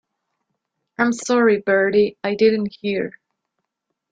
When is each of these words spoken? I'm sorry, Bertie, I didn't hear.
I'm 0.97 1.13
sorry, 1.13 1.61
Bertie, 1.61 2.17
I 2.23 2.33
didn't 2.33 2.73
hear. 2.81 3.19